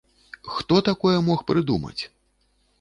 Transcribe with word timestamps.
Хто 0.55 0.79
такое 0.89 1.13
мог 1.29 1.45
прыдумаць? 1.53 1.99